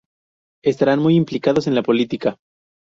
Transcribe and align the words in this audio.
Estarán 0.63 0.97
muy 0.97 1.13
implicados 1.15 1.67
en 1.67 1.75
la 1.75 1.83
política. 1.83 2.39